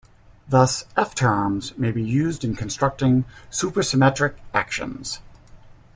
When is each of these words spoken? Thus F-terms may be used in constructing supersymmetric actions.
Thus 0.49 0.85
F-terms 0.97 1.77
may 1.77 1.91
be 1.91 2.01
used 2.01 2.43
in 2.43 2.55
constructing 2.55 3.23
supersymmetric 3.51 4.33
actions. 4.51 5.19